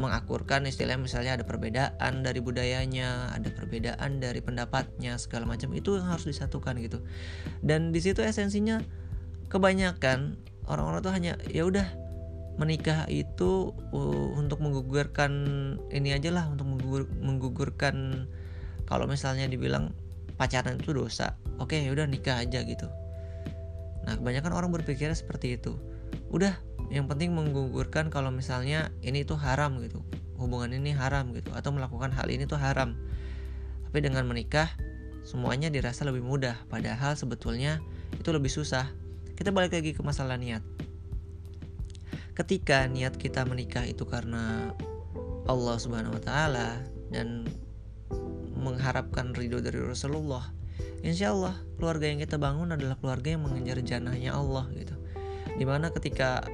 mengakurkan 0.00 0.64
istilah 0.64 0.96
misalnya 0.96 1.36
ada 1.36 1.44
perbedaan 1.44 2.24
dari 2.24 2.40
budayanya, 2.40 3.28
ada 3.36 3.52
perbedaan 3.52 4.24
dari 4.24 4.40
pendapatnya 4.40 5.20
segala 5.20 5.44
macam 5.44 5.68
itu 5.76 6.00
yang 6.00 6.08
harus 6.08 6.24
disatukan 6.24 6.80
gitu. 6.80 7.04
Dan 7.60 7.92
di 7.92 8.00
situ 8.00 8.24
esensinya 8.24 8.80
kebanyakan 9.52 10.40
orang-orang 10.64 11.00
tuh 11.04 11.12
hanya 11.12 11.32
ya 11.52 11.68
udah 11.68 11.84
menikah 12.60 13.08
itu 13.08 13.72
uh, 13.96 14.28
untuk 14.36 14.60
menggugurkan 14.60 15.32
ini 15.88 16.12
aja 16.12 16.28
lah 16.28 16.44
untuk 16.52 16.68
menggugur, 16.68 17.08
menggugurkan 17.20 18.28
kalau 18.84 19.08
misalnya 19.08 19.48
dibilang 19.48 19.96
pacaran 20.36 20.76
itu 20.76 20.92
dosa 20.92 21.36
oke 21.56 21.72
ya 21.72 21.88
udah 21.92 22.04
nikah 22.04 22.42
aja 22.42 22.60
gitu. 22.66 22.88
Nah 24.04 24.18
kebanyakan 24.18 24.52
orang 24.52 24.70
berpikir 24.74 25.08
seperti 25.14 25.56
itu. 25.56 25.78
Udah 26.28 26.58
yang 26.92 27.08
penting 27.08 27.32
menggugurkan 27.32 28.12
kalau 28.12 28.28
misalnya 28.28 28.92
ini 29.00 29.24
tuh 29.24 29.40
haram 29.40 29.80
gitu 29.80 30.04
hubungan 30.36 30.74
ini 30.74 30.90
haram 30.90 31.30
gitu 31.32 31.54
atau 31.54 31.70
melakukan 31.70 32.10
hal 32.12 32.28
ini 32.28 32.44
tuh 32.44 32.58
haram. 32.58 32.98
Tapi 33.88 33.98
dengan 34.02 34.28
menikah 34.28 34.68
semuanya 35.22 35.70
dirasa 35.70 36.02
lebih 36.02 36.20
mudah 36.20 36.58
padahal 36.68 37.16
sebetulnya 37.16 37.80
itu 38.18 38.28
lebih 38.28 38.50
susah. 38.50 38.90
Kita 39.38 39.54
balik 39.54 39.72
lagi 39.72 39.96
ke 39.96 40.02
masalah 40.04 40.36
niat 40.36 40.60
ketika 42.32 42.88
niat 42.88 43.16
kita 43.20 43.44
menikah 43.44 43.84
itu 43.84 44.08
karena 44.08 44.72
Allah 45.44 45.76
Subhanahu 45.76 46.16
wa 46.16 46.22
taala 46.22 46.80
dan 47.12 47.44
mengharapkan 48.56 49.34
ridho 49.34 49.58
dari 49.58 49.82
Rasulullah 49.82 50.48
Insya 51.02 51.34
Allah 51.34 51.58
keluarga 51.76 52.06
yang 52.08 52.22
kita 52.22 52.38
bangun 52.38 52.72
adalah 52.72 52.94
keluarga 52.96 53.34
yang 53.34 53.42
mengejar 53.42 53.82
janahnya 53.82 54.38
Allah 54.38 54.70
gitu 54.78 54.94
Di 55.58 55.66
mana 55.66 55.90
ketika 55.90 56.46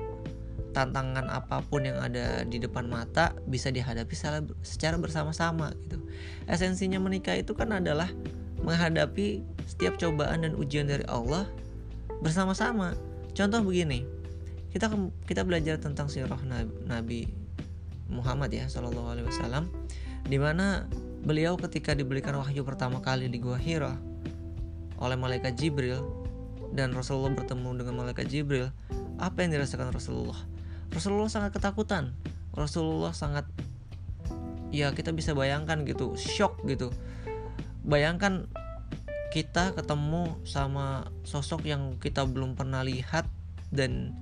tantangan 0.72 1.26
apa 1.26 1.64
pun 1.64 1.84
yang 1.84 1.98
ada 1.98 2.44
di 2.44 2.60
depan 2.60 2.86
mata 2.86 3.34
bisa 3.48 3.72
dihadapi 3.72 4.14
secara 4.62 4.94
bersama-sama 5.00 5.72
gitu. 5.86 5.98
Esensinya 6.46 7.00
menikah 7.02 7.34
itu 7.34 7.56
kan 7.56 7.72
adalah 7.74 8.06
menghadapi 8.62 9.42
setiap 9.66 9.98
cobaan 9.98 10.46
dan 10.46 10.54
ujian 10.54 10.86
dari 10.86 11.02
Allah 11.10 11.48
bersama-sama. 12.22 12.94
Contoh 13.34 13.62
begini, 13.62 14.06
kita 14.78 14.94
kita 15.26 15.42
belajar 15.42 15.82
tentang 15.82 16.06
sirah 16.06 16.38
Nabi 16.86 17.26
Muhammad 18.06 18.54
ya 18.54 18.70
Shallallahu 18.70 19.10
Alaihi 19.10 19.26
Wasallam, 19.26 19.66
di 20.30 20.38
mana 20.38 20.86
beliau 21.26 21.58
ketika 21.58 21.98
diberikan 21.98 22.38
wahyu 22.38 22.62
pertama 22.62 23.02
kali 23.02 23.26
di 23.26 23.42
Gua 23.42 23.58
Hira 23.58 23.98
oleh 25.02 25.18
malaikat 25.18 25.58
Jibril 25.58 26.06
dan 26.70 26.94
Rasulullah 26.94 27.34
bertemu 27.34 27.74
dengan 27.74 28.06
malaikat 28.06 28.30
Jibril, 28.30 28.70
apa 29.18 29.42
yang 29.42 29.58
dirasakan 29.58 29.90
Rasulullah? 29.90 30.38
Rasulullah 30.94 31.28
sangat 31.28 31.58
ketakutan 31.58 32.14
Rasulullah 32.54 33.12
sangat 33.12 33.44
ya 34.72 34.92
kita 34.92 35.12
bisa 35.12 35.32
bayangkan 35.32 35.84
gitu 35.84 36.16
shock 36.16 36.60
gitu 36.64 36.92
bayangkan 37.84 38.48
kita 39.32 39.76
ketemu 39.76 40.36
sama 40.48 41.12
sosok 41.24 41.68
yang 41.68 42.00
kita 42.00 42.24
belum 42.24 42.56
pernah 42.56 42.80
lihat 42.80 43.28
dan 43.68 44.16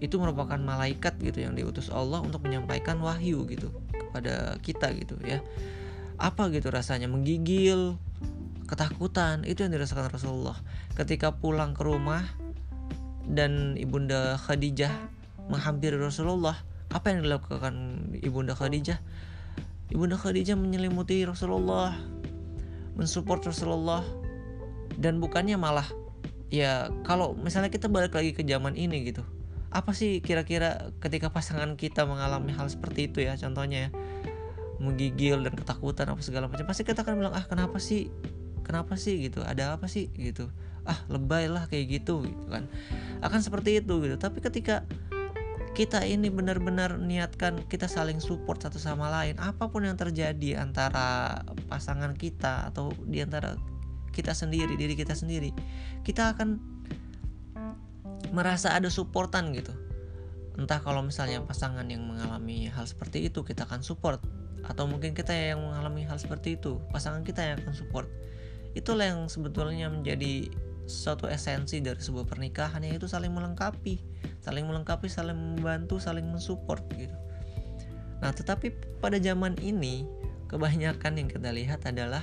itu 0.00 0.16
merupakan 0.16 0.56
malaikat 0.56 1.20
gitu 1.20 1.44
yang 1.44 1.52
diutus 1.52 1.92
Allah 1.92 2.24
untuk 2.24 2.44
menyampaikan 2.44 2.96
wahyu 3.00 3.44
gitu 3.48 3.68
kepada 3.92 4.56
kita 4.64 4.90
gitu 4.96 5.20
ya 5.22 5.44
apa 6.20 6.48
gitu 6.52 6.72
rasanya 6.72 7.08
menggigil 7.08 8.00
ketakutan 8.64 9.44
itu 9.44 9.64
yang 9.64 9.72
dirasakan 9.72 10.08
Rasulullah 10.08 10.56
ketika 10.96 11.36
pulang 11.36 11.76
ke 11.76 11.84
rumah 11.84 12.24
dan 13.28 13.76
ibunda 13.76 14.40
Khadijah 14.40 15.20
menghampiri 15.50 15.98
Rasulullah, 15.98 16.54
apa 16.94 17.10
yang 17.10 17.26
dilakukan 17.26 17.74
Ibunda 18.22 18.54
Khadijah? 18.54 19.02
Ibunda 19.90 20.14
Khadijah 20.14 20.54
menyelimuti 20.54 21.26
Rasulullah, 21.26 21.98
mensupport 22.94 23.50
Rasulullah 23.50 24.06
dan 24.94 25.18
bukannya 25.18 25.58
malah 25.58 25.86
ya 26.50 26.90
kalau 27.02 27.34
misalnya 27.34 27.74
kita 27.74 27.90
balik 27.90 28.14
lagi 28.14 28.30
ke 28.30 28.46
zaman 28.46 28.78
ini 28.78 29.10
gitu. 29.10 29.26
Apa 29.70 29.94
sih 29.94 30.18
kira-kira 30.18 30.90
ketika 30.98 31.30
pasangan 31.30 31.78
kita 31.78 32.06
mengalami 32.06 32.50
hal 32.54 32.66
seperti 32.66 33.06
itu 33.06 33.22
ya? 33.22 33.38
Contohnya 33.38 33.88
ya 33.88 33.90
menggigil 34.80 35.44
dan 35.44 35.54
ketakutan 35.54 36.10
apa 36.10 36.20
segala 36.24 36.48
macam. 36.48 36.66
Pasti 36.66 36.82
kita 36.82 37.04
akan 37.06 37.14
bilang 37.20 37.34
ah 37.36 37.44
kenapa 37.46 37.78
sih? 37.78 38.10
Kenapa 38.66 38.98
sih? 38.98 39.30
Gitu. 39.30 39.44
Ada 39.44 39.76
apa 39.78 39.86
sih? 39.86 40.10
Gitu. 40.10 40.50
Ah 40.82 40.98
lebay 41.06 41.46
lah 41.46 41.70
kayak 41.70 42.00
gitu. 42.00 42.26
Gitu 42.26 42.46
kan. 42.50 42.66
Akan 43.22 43.44
seperti 43.44 43.78
itu 43.78 44.00
gitu. 44.02 44.16
Tapi 44.18 44.42
ketika 44.42 44.82
kita 45.70 46.02
ini 46.02 46.28
benar-benar 46.34 46.98
niatkan 46.98 47.62
kita 47.70 47.86
saling 47.86 48.18
support 48.18 48.58
satu 48.58 48.76
sama 48.76 49.06
lain 49.06 49.38
apa 49.38 49.70
pun 49.70 49.86
yang 49.86 49.94
terjadi 49.94 50.58
antara 50.58 51.40
pasangan 51.70 52.10
kita 52.18 52.74
atau 52.74 52.90
di 53.06 53.22
antara 53.22 53.54
kita 54.10 54.34
sendiri 54.34 54.74
diri 54.74 54.98
kita 54.98 55.14
sendiri 55.14 55.54
kita 56.02 56.34
akan 56.34 56.58
merasa 58.30 58.74
ada 58.74 58.88
supportan 58.90 59.50
gitu. 59.54 59.74
Entah 60.58 60.82
kalau 60.82 61.02
misalnya 61.02 61.42
pasangan 61.42 61.86
yang 61.86 62.02
mengalami 62.02 62.66
hal 62.70 62.86
seperti 62.86 63.30
itu 63.30 63.46
kita 63.46 63.66
akan 63.66 63.82
support. 63.82 64.18
Atau 64.66 64.84
mungkin 64.86 65.16
kita 65.16 65.32
yang 65.32 65.62
mengalami 65.62 66.04
hal 66.04 66.20
seperti 66.20 66.58
itu 66.58 66.82
pasangan 66.90 67.22
kita 67.22 67.42
yang 67.42 67.56
akan 67.62 67.74
support. 67.74 68.06
Itulah 68.74 69.14
yang 69.14 69.26
sebetulnya 69.26 69.90
menjadi 69.90 70.50
suatu 70.90 71.30
esensi 71.30 71.78
dari 71.78 72.02
sebuah 72.02 72.26
pernikahan 72.26 72.82
yaitu 72.82 73.06
saling 73.06 73.30
melengkapi. 73.30 74.02
Saling 74.42 74.66
melengkapi 74.66 75.06
saling 75.06 75.36
membantu 75.36 76.02
saling 76.02 76.26
mensupport 76.26 76.82
gitu. 76.98 77.14
Nah 78.20 78.30
tetapi 78.34 78.74
pada 79.00 79.16
zaman 79.16 79.56
ini 79.64 80.04
kebanyakan 80.50 81.24
yang 81.24 81.28
kita 81.30 81.50
lihat 81.54 81.86
adalah 81.88 82.22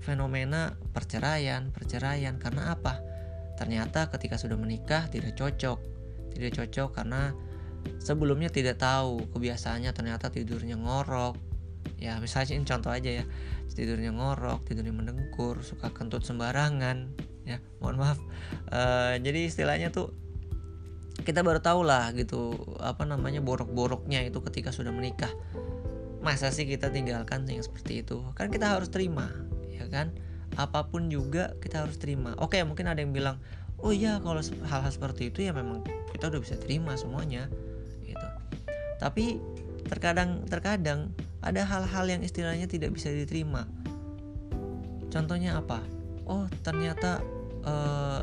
fenomena 0.00 0.78
perceraian 0.96 1.68
perceraian. 1.68 2.40
Karena 2.40 2.72
apa 2.72 3.07
ternyata 3.58 4.06
ketika 4.14 4.38
sudah 4.38 4.54
menikah 4.54 5.10
tidak 5.10 5.34
cocok. 5.34 5.82
Tidak 6.30 6.54
cocok 6.54 6.94
karena 6.94 7.34
sebelumnya 7.98 8.46
tidak 8.46 8.78
tahu 8.78 9.26
kebiasaannya 9.34 9.90
ternyata 9.90 10.30
tidurnya 10.30 10.78
ngorok. 10.78 11.34
Ya 11.98 12.14
misalnya 12.22 12.54
ini 12.54 12.62
contoh 12.62 12.94
aja 12.94 13.10
ya. 13.22 13.24
Tidurnya 13.74 14.14
ngorok 14.14 14.70
tidurnya 14.70 14.94
mendengkur 14.94 15.58
suka 15.66 15.90
kentut 15.90 16.22
sembarangan. 16.22 17.10
Ya 17.42 17.58
mohon 17.82 17.98
maaf. 17.98 18.22
Uh, 18.70 19.18
jadi 19.18 19.50
istilahnya 19.50 19.90
tuh 19.90 20.14
kita 21.26 21.42
baru 21.42 21.58
tahu 21.58 21.82
lah 21.82 22.14
gitu 22.14 22.54
apa 22.78 23.02
namanya 23.02 23.42
borok-boroknya 23.42 24.22
itu 24.22 24.38
ketika 24.46 24.70
sudah 24.70 24.94
menikah. 24.94 25.30
Masa 26.22 26.54
sih 26.54 26.66
kita 26.66 26.94
tinggalkan 26.94 27.42
yang 27.50 27.66
seperti 27.66 28.06
itu? 28.06 28.22
Kan 28.38 28.54
kita 28.54 28.78
harus 28.78 28.90
terima 28.90 29.30
ya 29.74 29.86
kan 29.90 30.10
apa 30.58 30.90
pun 30.90 31.06
juga 31.06 31.54
kita 31.62 31.86
harus 31.86 31.96
terima 32.02 32.34
oke 32.42 32.58
mungkin 32.66 32.90
ada 32.90 32.98
yang 32.98 33.14
bilang 33.14 33.38
oh 33.78 33.94
iya 33.94 34.18
kalau 34.18 34.42
hal-hal 34.42 34.90
seperti 34.90 35.30
itu 35.30 35.46
ya 35.46 35.54
memang 35.54 35.86
kita 36.10 36.26
udah 36.26 36.40
bisa 36.42 36.58
terima 36.58 36.98
semuanya 36.98 37.46
tapi 38.98 39.38
terkadang 39.86 40.44
terkadang 40.50 41.14
ada 41.40 41.62
hal-hal 41.62 42.04
yang 42.10 42.20
istilahnya 42.20 42.66
tidak 42.66 42.92
bisa 42.92 43.14
diterima. 43.14 43.64
Contohnya 45.08 45.62
apa? 45.62 45.80
Oh 46.28 46.44
ternyata 46.66 47.22
uh, 47.64 48.20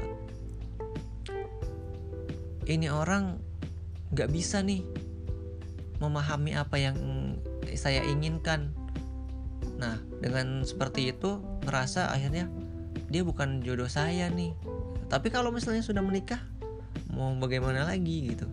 ini 2.68 2.92
orang 2.92 3.40
nggak 4.14 4.30
bisa 4.30 4.62
nih 4.62 4.84
memahami 6.04 6.54
apa 6.54 6.76
yang 6.76 6.98
saya 7.74 8.04
inginkan. 8.04 8.76
Nah 9.78 10.00
dengan 10.20 10.64
seperti 10.64 11.12
itu 11.12 11.42
merasa 11.66 12.12
akhirnya 12.12 12.50
dia 13.12 13.22
bukan 13.22 13.62
jodoh 13.62 13.90
saya 13.90 14.28
nih. 14.32 14.56
Tapi 15.12 15.30
kalau 15.30 15.54
misalnya 15.54 15.86
sudah 15.86 16.02
menikah 16.02 16.42
mau 17.14 17.32
bagaimana 17.38 17.86
lagi 17.86 18.34
gitu. 18.34 18.48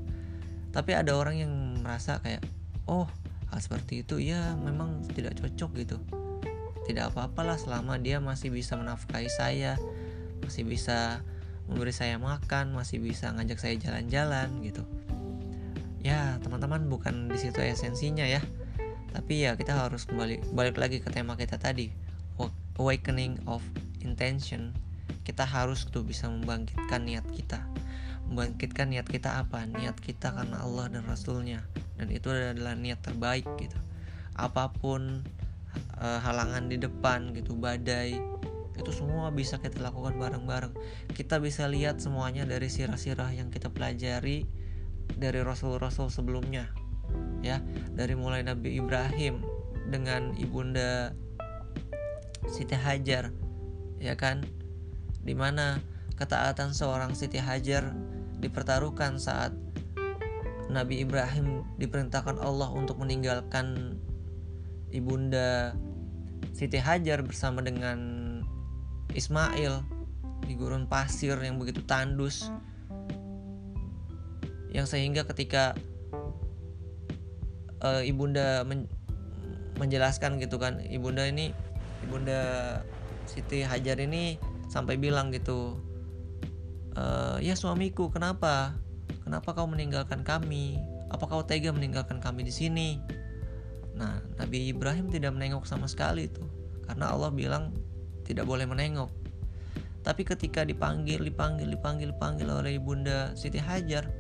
Tapi 0.72 0.96
ada 0.96 1.12
orang 1.16 1.36
yang 1.40 1.52
merasa 1.80 2.20
kayak 2.20 2.44
oh 2.86 3.06
hal 3.52 3.60
seperti 3.60 4.00
itu 4.00 4.16
ya 4.16 4.56
memang 4.56 5.04
tidak 5.12 5.36
cocok 5.36 5.70
gitu 5.76 5.96
tidak 6.88 7.14
apa-apalah 7.14 7.60
selama 7.60 8.00
dia 8.00 8.18
masih 8.18 8.50
bisa 8.50 8.74
menafkahi 8.74 9.30
saya 9.30 9.78
masih 10.42 10.66
bisa 10.66 11.22
memberi 11.70 11.94
saya 11.94 12.18
makan 12.18 12.74
masih 12.74 12.98
bisa 12.98 13.30
ngajak 13.30 13.60
saya 13.60 13.78
jalan-jalan 13.78 14.50
gitu 14.66 14.82
ya 16.02 16.40
teman-teman 16.42 16.90
bukan 16.90 17.30
di 17.30 17.38
situ 17.38 17.62
esensinya 17.62 18.26
ya 18.26 18.42
tapi 19.12 19.44
ya 19.44 19.52
kita 19.54 19.76
harus 19.76 20.08
kembali 20.08 20.56
balik 20.56 20.80
lagi 20.80 21.04
ke 21.04 21.12
tema 21.12 21.36
kita 21.36 21.60
tadi. 21.60 21.92
Awakening 22.80 23.44
of 23.44 23.60
intention. 24.00 24.72
Kita 25.22 25.44
harus 25.44 25.84
tuh 25.92 26.00
bisa 26.00 26.26
membangkitkan 26.26 27.04
niat 27.04 27.28
kita. 27.28 27.60
Membangkitkan 28.32 28.88
niat 28.88 29.04
kita 29.04 29.44
apa? 29.44 29.68
Niat 29.68 30.00
kita 30.00 30.32
karena 30.32 30.64
Allah 30.64 30.88
dan 30.88 31.04
Rasulnya. 31.04 31.60
Dan 32.00 32.08
itu 32.08 32.32
adalah 32.32 32.72
niat 32.72 33.04
terbaik 33.04 33.44
gitu. 33.60 33.76
Apa 34.32 34.72
pun 34.72 35.20
uh, 36.00 36.18
halangan 36.24 36.72
di 36.72 36.80
depan 36.80 37.36
gitu 37.36 37.54
badai 37.54 38.16
itu 38.72 38.88
semua 38.88 39.28
bisa 39.28 39.60
kita 39.60 39.84
lakukan 39.84 40.16
bareng-bareng. 40.16 40.72
Kita 41.12 41.36
bisa 41.44 41.68
lihat 41.68 42.00
semuanya 42.00 42.48
dari 42.48 42.72
sirah-sirah 42.72 43.36
yang 43.36 43.52
kita 43.52 43.68
pelajari 43.68 44.48
dari 45.12 45.44
rasul-rasul 45.44 46.08
sebelumnya 46.08 46.72
ya 47.42 47.60
dari 47.92 48.14
mulai 48.14 48.46
Nabi 48.46 48.78
Ibrahim 48.78 49.42
dengan 49.90 50.32
ibunda 50.38 51.12
Siti 52.48 52.74
Hajar 52.74 53.34
ya 54.02 54.14
kan? 54.18 54.42
Di 55.22 55.34
mana 55.34 55.78
ketaatan 56.18 56.74
seorang 56.74 57.14
Siti 57.14 57.38
Hajar 57.38 57.94
dipertaruhkan 58.42 59.22
saat 59.22 59.54
Nabi 60.66 61.04
Ibrahim 61.04 61.62
diperintahkan 61.78 62.42
Allah 62.42 62.72
untuk 62.74 62.98
meninggalkan 62.98 63.98
ibunda 64.90 65.76
Siti 66.50 66.78
Hajar 66.78 67.22
bersama 67.22 67.62
dengan 67.62 67.98
Ismail 69.14 69.84
di 70.42 70.54
gurun 70.58 70.90
pasir 70.90 71.38
yang 71.38 71.62
begitu 71.62 71.84
tandus. 71.86 72.50
Yang 74.72 74.96
sehingga 74.96 75.22
ketika 75.28 75.76
uh, 77.82 78.02
ibunda 78.02 78.62
men 78.64 78.88
menjelaskan 79.76 80.38
gitu 80.38 80.62
kan 80.62 80.78
ibunda 80.86 81.26
ini 81.26 81.50
ibunda 82.06 82.40
Siti 83.26 83.66
Hajar 83.66 83.98
ini 83.98 84.36
sampai 84.68 85.00
bilang 85.00 85.32
gitu 85.32 85.80
e, 86.92 87.02
ya 87.40 87.56
suamiku 87.56 88.12
kenapa 88.12 88.76
Kenapa 89.22 89.54
kau 89.54 89.70
meninggalkan 89.70 90.26
kami? 90.26 90.82
Apa 91.08 91.30
kau 91.30 91.46
tega 91.46 91.70
meninggalkan 91.70 92.18
kami 92.18 92.42
di 92.42 92.52
sini? 92.52 92.98
Nah, 93.94 94.18
Nabi 94.40 94.72
Ibrahim 94.72 95.12
tidak 95.12 95.36
menengok 95.36 95.64
sama 95.68 95.86
sekali 95.86 96.26
itu. 96.26 96.42
Karena 96.84 97.14
Allah 97.14 97.30
bilang 97.30 97.70
tidak 98.26 98.48
boleh 98.50 98.66
menengok. 98.66 99.08
Tapi 100.02 100.26
ketika 100.26 100.66
dipanggil, 100.66 101.22
dipanggil, 101.22 101.70
dipanggil, 101.70 102.10
dipanggil 102.10 102.48
oleh 102.50 102.74
Ibunda 102.74 103.38
Siti 103.38 103.62
Hajar, 103.62 104.10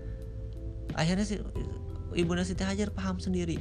akhirnya 0.94 1.26
Ibunda 2.16 2.46
Siti 2.46 2.64
Hajar 2.64 2.92
paham 2.92 3.18
sendiri. 3.18 3.60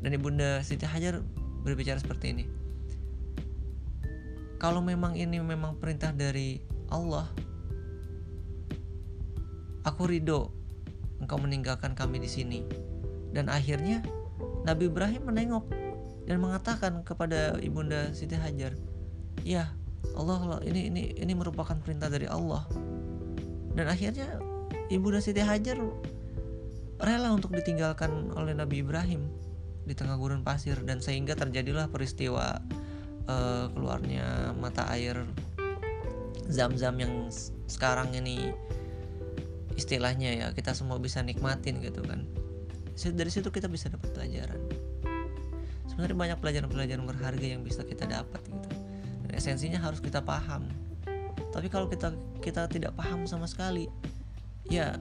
Dan 0.00 0.16
Ibunda 0.16 0.64
Siti 0.64 0.88
Hajar 0.88 1.20
berbicara 1.64 2.00
seperti 2.00 2.26
ini. 2.32 2.44
Kalau 4.60 4.84
memang 4.84 5.16
ini 5.16 5.40
memang 5.40 5.80
perintah 5.80 6.12
dari 6.12 6.60
Allah, 6.92 7.28
Aku 9.88 10.04
ridho 10.04 10.52
engkau 11.24 11.40
meninggalkan 11.40 11.96
kami 11.96 12.20
di 12.20 12.28
sini. 12.28 12.60
Dan 13.32 13.48
akhirnya 13.48 14.04
Nabi 14.68 14.92
Ibrahim 14.92 15.32
menengok 15.32 15.64
dan 16.28 16.36
mengatakan 16.36 17.00
kepada 17.00 17.56
ibunda 17.64 18.12
Siti 18.12 18.36
Hajar, 18.36 18.76
"Ya, 19.40 19.72
Allah 20.12 20.60
ini 20.68 20.92
ini 20.92 21.16
ini 21.16 21.32
merupakan 21.32 21.80
perintah 21.80 22.12
dari 22.12 22.28
Allah." 22.28 22.68
Dan 23.72 23.88
akhirnya 23.88 24.36
ibunda 24.92 25.24
Siti 25.24 25.40
Hajar 25.40 25.80
rela 27.00 27.32
untuk 27.32 27.56
ditinggalkan 27.56 28.32
oleh 28.36 28.52
Nabi 28.52 28.84
Ibrahim 28.84 29.28
di 29.88 29.96
tengah 29.96 30.20
gurun 30.20 30.44
pasir 30.44 30.76
dan 30.84 31.00
sehingga 31.00 31.32
terjadilah 31.32 31.88
peristiwa 31.88 32.60
uh, 33.26 33.66
keluarnya 33.72 34.52
mata 34.54 34.86
air 34.92 35.24
zam-zam 36.50 36.98
yang 37.00 37.32
sekarang 37.70 38.12
ini 38.12 38.52
istilahnya 39.78 40.30
ya 40.36 40.46
kita 40.52 40.76
semua 40.76 41.00
bisa 41.00 41.24
nikmatin 41.24 41.80
gitu 41.80 42.04
kan. 42.04 42.28
Dari 43.00 43.30
situ 43.32 43.48
kita 43.48 43.64
bisa 43.70 43.88
dapat 43.88 44.12
pelajaran. 44.12 44.60
Sebenarnya 45.88 46.16
banyak 46.18 46.38
pelajaran-pelajaran 46.44 47.04
berharga 47.08 47.46
yang 47.48 47.64
bisa 47.64 47.80
kita 47.80 48.04
dapat 48.04 48.44
gitu. 48.44 48.68
Dan 49.24 49.30
esensinya 49.32 49.80
harus 49.80 50.04
kita 50.04 50.20
paham. 50.20 50.68
Tapi 51.50 51.72
kalau 51.72 51.88
kita 51.88 52.12
kita 52.44 52.68
tidak 52.68 52.92
paham 52.92 53.24
sama 53.24 53.48
sekali 53.48 53.88
ya 54.68 55.00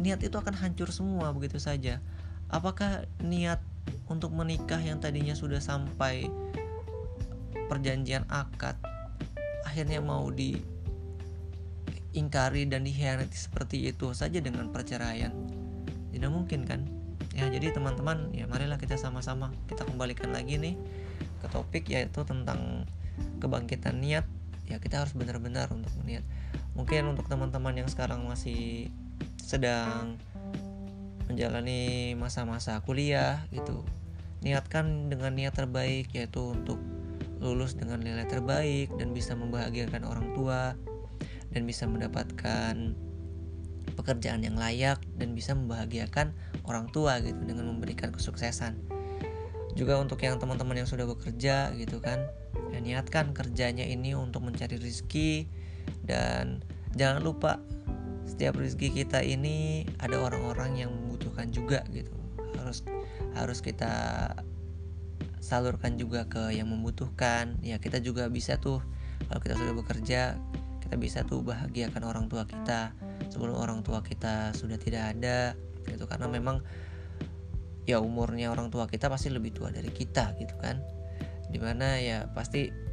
niat 0.00 0.24
itu 0.24 0.32
akan 0.32 0.56
hancur 0.56 0.88
semua 0.88 1.30
begitu 1.36 1.60
saja. 1.60 2.00
Apakah 2.48 3.04
niat 3.20 3.60
untuk 4.08 4.32
menikah 4.32 4.80
yang 4.80 4.98
tadinya 4.98 5.36
sudah 5.36 5.60
sampai 5.60 6.26
perjanjian 7.70 8.26
akad 8.26 8.74
akhirnya 9.62 10.02
mau 10.02 10.26
di 10.34 10.58
ingkari 12.10 12.66
dan 12.66 12.82
dikhianati 12.82 13.38
seperti 13.38 13.92
itu 13.92 14.10
saja 14.16 14.40
dengan 14.40 14.72
perceraian? 14.72 15.30
Tidak 16.10 16.30
mungkin 16.32 16.66
kan? 16.66 16.82
Ya 17.30 17.46
jadi 17.46 17.70
teman-teman 17.70 18.34
ya 18.34 18.50
marilah 18.50 18.80
kita 18.80 18.98
sama-sama 18.98 19.54
kita 19.70 19.86
kembalikan 19.86 20.34
lagi 20.34 20.58
nih 20.58 20.74
ke 21.38 21.46
topik 21.52 21.86
yaitu 21.86 22.26
tentang 22.26 22.88
kebangkitan 23.38 24.02
niat. 24.02 24.26
Ya 24.66 24.82
kita 24.82 25.06
harus 25.06 25.14
benar-benar 25.14 25.70
untuk 25.70 25.94
niat 26.02 26.26
mungkin 26.74 27.12
untuk 27.12 27.26
teman-teman 27.26 27.76
yang 27.76 27.88
sekarang 27.90 28.24
masih 28.26 28.88
sedang 29.40 30.18
menjalani 31.30 32.14
masa-masa 32.18 32.82
kuliah 32.82 33.46
gitu. 33.54 33.86
Niatkan 34.42 35.12
dengan 35.12 35.36
niat 35.36 35.54
terbaik 35.54 36.10
yaitu 36.16 36.54
untuk 36.54 36.80
lulus 37.40 37.72
dengan 37.78 38.04
nilai 38.04 38.28
terbaik 38.28 38.92
dan 39.00 39.16
bisa 39.16 39.32
membahagiakan 39.32 40.04
orang 40.04 40.36
tua 40.36 40.76
dan 41.50 41.64
bisa 41.64 41.88
mendapatkan 41.88 42.94
pekerjaan 43.96 44.44
yang 44.44 44.56
layak 44.56 45.00
dan 45.16 45.32
bisa 45.34 45.56
membahagiakan 45.56 46.32
orang 46.68 46.88
tua 46.92 47.18
gitu 47.24 47.38
dengan 47.42 47.68
memberikan 47.68 48.12
kesuksesan. 48.12 48.76
Juga 49.74 49.96
untuk 50.02 50.20
yang 50.20 50.36
teman-teman 50.36 50.82
yang 50.82 50.88
sudah 50.88 51.06
bekerja 51.06 51.72
gitu 51.78 52.02
kan 52.02 52.20
ya 52.70 52.78
niatkan 52.82 53.34
kerjanya 53.34 53.86
ini 53.86 54.14
untuk 54.14 54.42
mencari 54.46 54.78
rezeki 54.78 55.46
dan 56.06 56.62
jangan 56.94 57.22
lupa 57.22 57.62
setiap 58.30 58.54
rezeki 58.62 59.02
kita 59.02 59.26
ini 59.26 59.82
ada 59.98 60.22
orang-orang 60.22 60.86
yang 60.86 60.90
membutuhkan 60.94 61.50
juga 61.50 61.82
gitu. 61.90 62.14
Harus 62.54 62.86
harus 63.34 63.58
kita 63.58 63.92
salurkan 65.42 65.98
juga 65.98 66.30
ke 66.30 66.54
yang 66.54 66.70
membutuhkan. 66.70 67.58
Ya 67.60 67.82
kita 67.82 67.98
juga 67.98 68.30
bisa 68.30 68.56
tuh 68.62 68.78
kalau 69.26 69.40
kita 69.42 69.58
sudah 69.58 69.74
bekerja 69.74 70.38
kita 70.86 70.94
bisa 70.98 71.22
tuh 71.26 71.42
bahagiakan 71.42 72.02
orang 72.06 72.26
tua 72.30 72.46
kita 72.46 72.94
sebelum 73.30 73.58
orang 73.58 73.82
tua 73.82 74.02
kita 74.02 74.54
sudah 74.54 74.78
tidak 74.78 75.18
ada 75.18 75.58
gitu. 75.90 76.06
Karena 76.06 76.30
memang 76.30 76.62
ya 77.88 77.98
umurnya 77.98 78.54
orang 78.54 78.70
tua 78.70 78.86
kita 78.86 79.10
pasti 79.10 79.34
lebih 79.34 79.50
tua 79.50 79.74
dari 79.74 79.90
kita 79.90 80.38
gitu 80.38 80.54
kan. 80.62 80.78
Di 81.50 81.58
mana 81.58 81.98
ya 81.98 82.30
pasti 82.30 82.89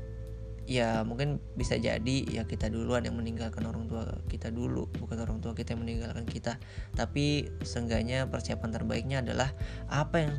ya 0.67 1.07
mungkin 1.07 1.39
bisa 1.55 1.79
jadi 1.79 2.27
ya 2.27 2.43
kita 2.43 2.67
duluan 2.67 3.07
yang 3.07 3.15
meninggalkan 3.15 3.63
orang 3.63 3.87
tua 3.87 4.03
kita 4.27 4.51
dulu 4.51 4.91
bukan 4.99 5.23
orang 5.23 5.39
tua 5.39 5.55
kita 5.55 5.73
yang 5.73 5.87
meninggalkan 5.87 6.27
kita. 6.27 6.59
Tapi 6.91 7.47
seenggaknya 7.63 8.27
persiapan 8.27 8.75
terbaiknya 8.75 9.23
adalah 9.23 9.55
apa 9.87 10.27
yang 10.27 10.37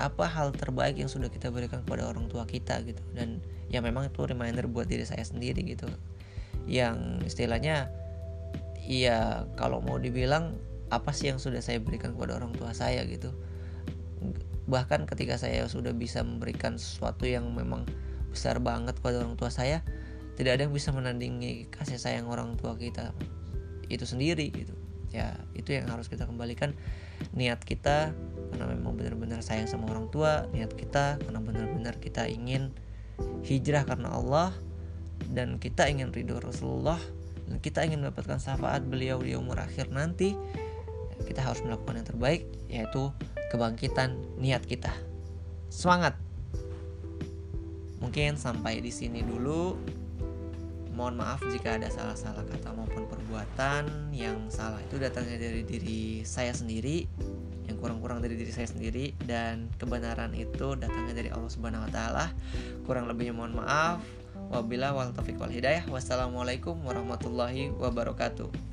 apa 0.00 0.24
hal 0.24 0.56
terbaik 0.56 0.96
yang 0.96 1.12
sudah 1.12 1.28
kita 1.28 1.52
berikan 1.52 1.84
kepada 1.84 2.08
orang 2.08 2.32
tua 2.32 2.48
kita 2.48 2.80
gitu. 2.88 3.04
Dan 3.12 3.44
ya 3.68 3.84
memang 3.84 4.08
itu 4.08 4.24
reminder 4.24 4.64
buat 4.64 4.88
diri 4.88 5.04
saya 5.04 5.22
sendiri 5.22 5.60
gitu. 5.60 5.86
Yang 6.64 7.28
istilahnya 7.28 7.92
iya 8.80 9.44
kalau 9.60 9.84
mau 9.84 10.00
dibilang 10.00 10.56
apa 10.88 11.12
sih 11.12 11.28
yang 11.28 11.36
sudah 11.36 11.60
saya 11.60 11.84
berikan 11.84 12.16
kepada 12.16 12.40
orang 12.40 12.56
tua 12.56 12.72
saya 12.72 13.04
gitu. 13.04 13.28
Bahkan 14.72 15.04
ketika 15.04 15.36
saya 15.36 15.68
sudah 15.68 15.92
bisa 15.92 16.24
memberikan 16.24 16.80
sesuatu 16.80 17.28
yang 17.28 17.44
memang 17.52 17.84
besar 18.30 18.62
banget 18.62 18.96
kepada 19.02 19.20
orang 19.20 19.34
tua 19.34 19.50
saya 19.50 19.82
tidak 20.40 20.56
ada 20.56 20.62
yang 20.64 20.74
bisa 20.74 20.88
menandingi 20.94 21.68
kasih 21.68 22.00
sayang 22.00 22.30
orang 22.30 22.56
tua 22.56 22.78
kita 22.78 23.12
itu 23.90 24.06
sendiri 24.06 24.48
gitu. 24.54 24.72
Ya 25.10 25.36
itu 25.52 25.74
yang 25.74 25.90
harus 25.90 26.06
kita 26.06 26.24
kembalikan. 26.24 26.72
Niat 27.36 27.60
kita 27.66 28.16
karena 28.54 28.66
memang 28.72 28.96
benar-benar 28.96 29.44
sayang 29.44 29.68
sama 29.68 29.92
orang 29.92 30.08
tua 30.08 30.48
niat 30.56 30.72
kita 30.72 31.20
karena 31.20 31.40
benar-benar 31.44 32.00
kita 32.00 32.24
ingin 32.24 32.72
hijrah 33.44 33.84
karena 33.84 34.16
Allah 34.16 34.56
dan 35.28 35.60
kita 35.60 35.84
ingin 35.92 36.08
ridho 36.16 36.40
Rasulullah 36.40 36.96
dan 37.44 37.60
kita 37.60 37.84
ingin 37.84 38.00
mendapatkan 38.00 38.40
syafaat 38.40 38.80
beliau 38.88 39.20
di 39.20 39.36
umur 39.36 39.60
akhir 39.60 39.92
nanti 39.92 40.32
kita 41.28 41.44
harus 41.44 41.60
melakukan 41.60 42.00
yang 42.00 42.08
terbaik 42.08 42.42
yaitu 42.72 43.12
kebangkitan 43.52 44.16
niat 44.40 44.64
kita. 44.64 44.94
Semangat 45.68 46.16
mungkin 48.10 48.34
sampai 48.34 48.82
di 48.82 48.90
sini 48.90 49.22
dulu 49.22 49.78
mohon 50.98 51.14
maaf 51.14 51.38
jika 51.46 51.78
ada 51.78 51.86
salah-salah 51.86 52.42
kata 52.42 52.74
maupun 52.74 53.06
perbuatan 53.06 54.10
yang 54.10 54.50
salah 54.50 54.82
itu 54.82 54.98
datangnya 54.98 55.38
dari 55.38 55.62
diri 55.62 56.26
saya 56.26 56.50
sendiri 56.50 57.06
yang 57.70 57.78
kurang-kurang 57.78 58.18
dari 58.18 58.34
diri 58.34 58.50
saya 58.50 58.66
sendiri 58.66 59.14
dan 59.30 59.70
kebenaran 59.78 60.34
itu 60.34 60.74
datangnya 60.74 61.22
dari 61.22 61.30
Allah 61.30 61.54
Subhanahu 61.54 61.86
wa 61.86 61.90
taala. 61.94 62.34
Kurang 62.82 63.06
lebihnya 63.06 63.30
mohon 63.30 63.54
maaf. 63.54 64.02
Wabillahi 64.50 64.90
wal 64.90 65.14
taufiq 65.14 65.38
wal 65.38 65.54
hidayah. 65.54 65.86
Wassalamualaikum 65.86 66.82
warahmatullahi 66.82 67.70
wabarakatuh. 67.78 68.69